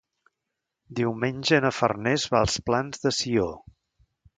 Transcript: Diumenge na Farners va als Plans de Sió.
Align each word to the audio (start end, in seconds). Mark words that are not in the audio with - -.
Diumenge 1.01 1.61
na 1.67 1.73
Farners 1.81 2.29
va 2.33 2.43
als 2.49 2.59
Plans 2.71 3.05
de 3.07 3.17
Sió. 3.23 3.51